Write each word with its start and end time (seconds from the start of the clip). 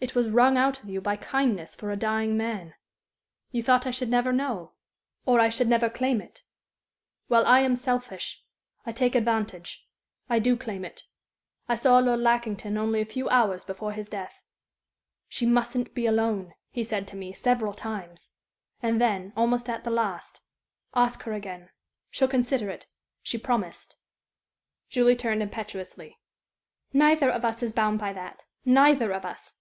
"It 0.00 0.14
was 0.14 0.28
wrung 0.28 0.56
out 0.56 0.80
of 0.80 0.88
you 0.88 1.00
by 1.00 1.16
kindness 1.16 1.74
for 1.74 1.90
a 1.90 1.96
dying 1.96 2.36
man. 2.36 2.74
You 3.50 3.64
thought 3.64 3.84
I 3.84 3.90
should 3.90 4.08
never 4.08 4.32
know, 4.32 4.74
or 5.26 5.40
I 5.40 5.48
should 5.48 5.66
never 5.66 5.90
claim 5.90 6.20
it. 6.20 6.44
Well, 7.28 7.44
I 7.44 7.62
am 7.62 7.74
selfish. 7.74 8.44
I 8.86 8.92
take 8.92 9.16
advantage. 9.16 9.88
I 10.30 10.38
do 10.38 10.56
claim 10.56 10.84
it. 10.84 11.02
I 11.68 11.74
saw 11.74 11.98
Lord 11.98 12.20
Lackington 12.20 12.78
only 12.78 13.00
a 13.00 13.04
few 13.04 13.28
hours 13.28 13.64
before 13.64 13.90
his 13.90 14.08
death. 14.08 14.40
'She 15.28 15.46
mustn't 15.46 15.96
be 15.96 16.06
alone,' 16.06 16.54
he 16.70 16.84
said 16.84 17.08
to 17.08 17.16
me, 17.16 17.32
several 17.32 17.74
times. 17.74 18.36
And 18.80 19.00
then, 19.00 19.32
almost 19.36 19.68
at 19.68 19.82
the 19.82 19.90
last, 19.90 20.40
'Ask 20.94 21.24
her 21.24 21.32
again. 21.32 21.70
She'll 22.12 22.28
consider 22.28 22.70
it 22.70 22.86
she 23.20 23.36
promised.'" 23.36 23.96
Julie 24.88 25.16
turned 25.16 25.42
impetuously. 25.42 26.20
"Neither 26.92 27.30
of 27.32 27.44
us 27.44 27.64
is 27.64 27.72
bound 27.72 27.98
by 27.98 28.12
that 28.12 28.44
neither 28.64 29.10
of 29.10 29.24
us." 29.24 29.56